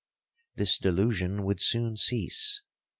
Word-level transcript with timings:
'This 0.55 0.79
delusion 0.79 1.43
would 1.43 1.61
soon 1.61 1.95
cease. 1.95 2.63